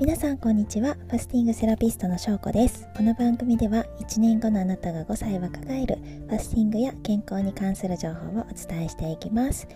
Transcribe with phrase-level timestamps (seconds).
[0.00, 0.94] 皆さんこんにちは。
[0.94, 2.88] ファスティングセラピストのしょうこです。
[2.96, 9.68] この番組では1年後のあなたが5歳若返るファスティングや健康に関する情報をお伝えしていきます。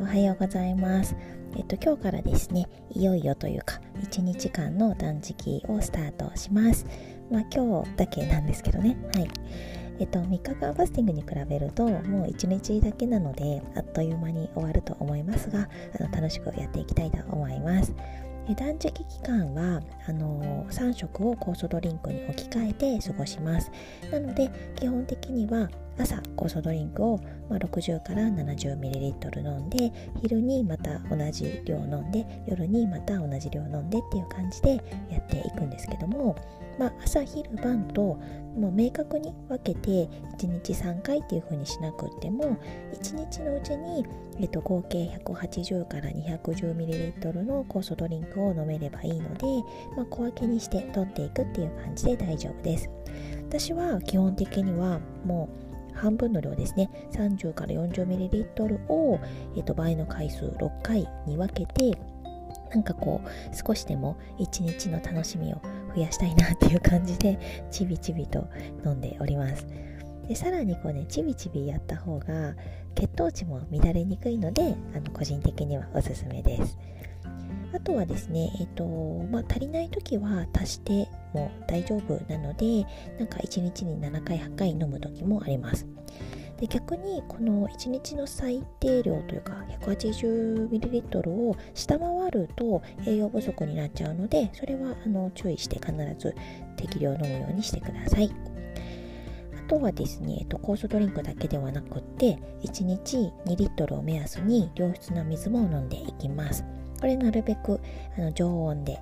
[0.00, 1.14] おはようございます。
[1.58, 6.86] えっと今日からですねいよいよというか1日間の断食をスタートします。
[7.30, 8.96] まあ今日だけなんですけどね。
[9.14, 9.28] はい。
[9.98, 15.68] えっと、3日間ファスティングに比べるともう1日だけなのであっという間に終わると思いますが
[15.98, 17.94] あの楽しくやっていきたいと思います。
[18.54, 23.70] 断食期間はあの3食を酵素ドリンクに置き換えて過ごします。
[24.10, 25.68] なので基本的には
[25.98, 27.18] 朝酵素ドリンクを、
[27.48, 29.90] まあ、60から 70ml 飲んで
[30.20, 34.74] 昼にまた同じ量飲んで夜にまた同じ量飲んでっていう感じで
[35.10, 36.36] やっていくんですけども、
[36.78, 38.18] まあ、朝昼晩と
[38.56, 40.08] もう明確に分けて
[40.38, 42.56] 1日3回っていう風にしなくても
[42.94, 44.06] 1日のうちに、
[44.40, 49.46] えっと、合計180から 210ml の酵素ドリンクを飲めればいいので、
[49.96, 52.90] まあ、小分けにして取っていくっていう感じで大丈夫です。
[53.48, 55.48] 私は基本的にはも
[55.94, 56.90] う半分の量ですね。
[57.12, 59.18] 30から 40ml を、
[59.56, 61.98] えー、と倍の回数6回に分けて
[62.70, 65.60] なんかこう少しでも一日の楽しみを
[65.96, 68.46] 増やしたいなっていう感じでちびちびと
[68.84, 69.66] 飲んでおります
[70.28, 72.54] でさらにこうねちびちびやった方が
[72.94, 76.78] 血糖値も乱れにくいのであの個人的にはおすすめです
[77.74, 78.84] あとはですね、えっ、と、
[79.30, 82.86] まあ、足りない時は足しても大丈夫なので、
[83.18, 85.86] なんか1日に7回、8回飲む時もあります。
[86.58, 96.34] で逆にこの1日の最低量というか 180ml を下回ると栄養不足になっちゃうのでそれはあの注意して必ず
[96.76, 98.30] 適量飲むようにしてください。
[99.66, 106.64] あとはですね、えっと、酵素ドリンクだけではなくって1日2リットルを目安に良質な水も飲んでいきます。
[107.00, 107.80] これなるべく
[108.16, 108.98] あの常温で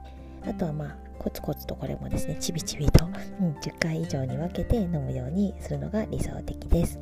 [0.47, 3.09] あとはまあコツコツとこれもですねちびちびと、う
[3.45, 6.99] ん、10回以上に分けて飲むようにするのが理想的です。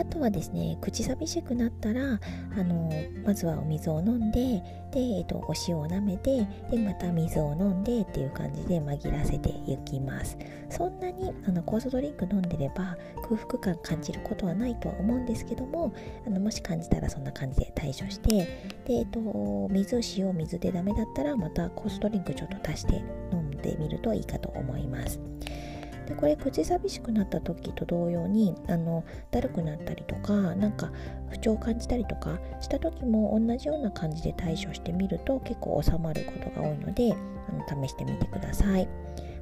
[0.00, 2.18] あとはですね口寂しくなったら
[2.56, 2.90] あの
[3.22, 4.62] まずはお水を飲んで
[4.92, 10.38] で、えっと、お塩を舐めてでまた水を飲んでっていう感じで紛らせていきます。
[10.70, 15.92] そんなにあの酵素ドリンク飲んでれば空腹感感じることはないとは思うんですけども
[16.26, 18.30] あのもし感じたらそんな感じで対処して
[18.86, 19.20] で、えっと、
[19.70, 25.20] 水塩水でダメだったらまた酵素ドリンクちょっと足して飲んでみるといいかと思います。
[26.10, 30.90] でこれ口寂しくなった時と同様にあのだるくなったりとかなんか
[31.30, 38.88] 不調を感じたりとかした時も同じような感じで対処してみると結構収まることが多いのであの試してみてください。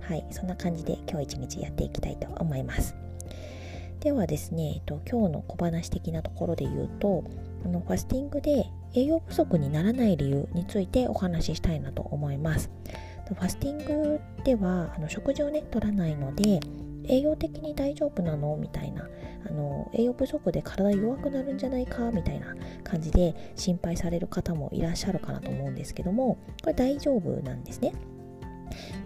[0.02, 2.94] はいそんな感じで今日一日やっていきたいと思います。
[4.00, 7.24] ではですね、えっと、今日の小話的なところで言うと
[7.64, 12.70] あのファスティングで栄養不足にならない理由についてお話ししたいなと思います。
[13.34, 16.60] ファスティングではあの食事をね取らないので
[17.04, 18.56] 栄養的に大丈夫なの？
[18.56, 19.08] みたいな。
[19.48, 22.10] あの栄養不足で体弱くなるんじゃないか？
[22.10, 27.94] みたいな感じで心配される方もいらっしゃるかなと思うんですけどもこれ大丈夫なんですね。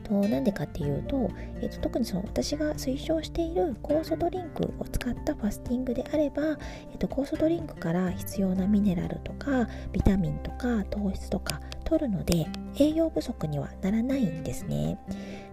[0.02, 1.30] となんでかっていうと、
[1.60, 6.42] えっと、特にその私が推奨している酵素ドリンクを使ったファスティングであれば、
[6.90, 12.46] えっと、酵素ドリンクから必要なミネラルとかビタミンとか糖質とか取るので
[12.76, 14.98] 栄養不足にはならないんですね。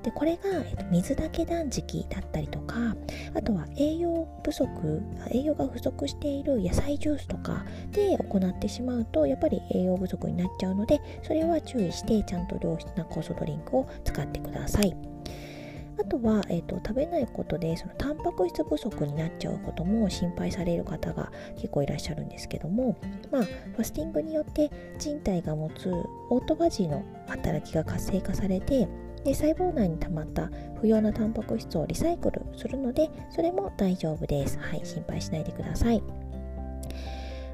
[0.04, 2.96] でこれが、えっと、水だけ断食だったりとか
[3.34, 14.96] あとは栄養不足栄養が不足している野菜ジュースとかで行ってしまうとやっぱり栄養不足になっちゃうのでそれは注意してちゃんと良質な酵素ドリンクを使ってください。
[16.00, 22.98] あとは、えーと、食べないことでそのタンパク質不足になっちゃうことも心配される方が結構いらっしゃるんですけども、
[23.32, 25.92] まあ、ファスティングによって人体が持つ
[26.30, 28.88] オートファジーの働きが活性化されて
[29.26, 30.50] で細胞内に溜まった
[30.80, 34.58] 不要なタンパク質をリサイクルするのでそれも大丈夫です。
[34.58, 36.02] はい、心配しないでください。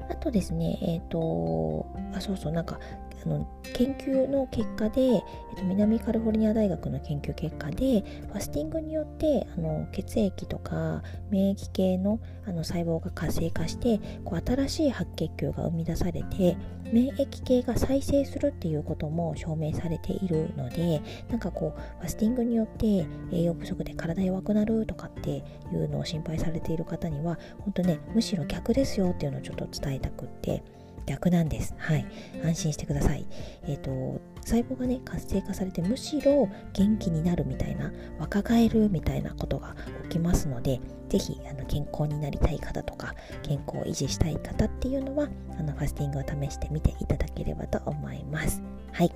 [0.08, 2.78] あとですね、えっ、ー、と、あ、そうそう、なんか、
[3.26, 5.22] あの研究の結果で、えっ
[5.56, 16.56] と、南カリフォルニア大学の研究結果でファスティングによってあの血液とか免疫系のあの細胞が活性化してこう新しい白血球が生み出されて
[16.92, 25.42] 免疫系が再生するっていうことも証明されているのでなんかこうファスティングによって栄養不足で体弱くなるとかってい
[25.74, 30.62] うのを心配されている方には本当ねむしろ逆ですよっていうのをちょっと伝えたくって。
[31.06, 31.74] 逆なんです。
[31.78, 32.06] はい。
[32.44, 33.26] 安心してください。
[33.64, 39.74] えっ、ー、と、細胞がね、活性化されて、むしろ元気になるみたいな、若返るみたいなことが
[40.04, 48.62] 起きますので、ぜひ、あの、健康になりたい方とか、健康を維持したい方っていうのは、あの、ファスティングを試してみていただければと思います。
[48.92, 49.12] はい。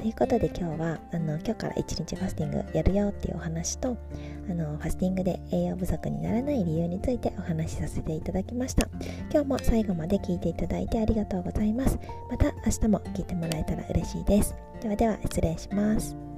[0.00, 3.98] ということで今日はあの今日から1日ファスティングやるよっていうお話と
[4.48, 8.88] あのファスティングで栄養不足にならない理由についてお話しさせていただきました。
[9.30, 11.98] 今日も最後まで聞いていただいてありがとうございます。
[12.30, 14.54] また明日も聞いてもらえたら嬉しいです。
[14.80, 16.29] ではでは失礼します。